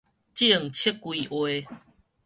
[0.33, 1.63] 政策規劃